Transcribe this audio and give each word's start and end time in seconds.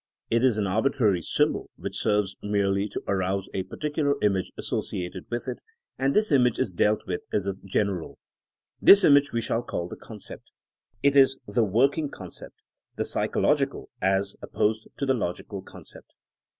It 0.31 0.43
is 0.43 0.57
an 0.57 0.65
arbitrary 0.65 1.21
symbol 1.21 1.69
which 1.77 1.99
serves 1.99 2.35
merely 2.41 2.89
to 2.89 3.03
arouse 3.07 3.49
a 3.53 3.61
particular 3.61 4.15
image 4.23 4.51
asso 4.57 4.81
ciated 4.81 5.29
with 5.29 5.47
it, 5.47 5.61
and 5.99 6.15
this 6.15 6.31
image 6.31 6.57
is 6.57 6.71
dealt 6.71 7.05
with 7.05 7.21
as 7.31 7.45
if 7.45 7.63
general. 7.65 8.17
This 8.81 9.03
image 9.03 9.31
we 9.31 9.41
shall 9.41 9.61
call 9.61 9.87
the 9.87 9.95
concept. 9.95 10.49
It 11.03 11.15
is 11.15 11.37
the 11.45 11.63
working 11.63 12.09
concept: 12.09 12.55
the 12.95 13.05
psychological 13.05 13.89
as 14.01 14.35
opposed 14.41 14.87
to 14.97 15.05
the 15.05 15.13
logical 15.13 15.61
concept. 15.61 16.13